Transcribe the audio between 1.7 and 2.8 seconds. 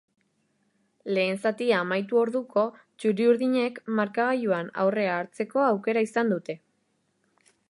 amaitu orduko,